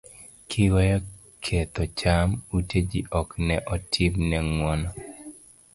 kiweyo 0.49 0.97
ketho 1.43 1.83
cham, 1.99 2.27
ute 2.57 2.79
ji 2.89 2.99
ok 3.19 3.29
ne 3.47 3.55
otim 3.73 4.13
ne 4.29 4.37
ng'uono 4.47 4.89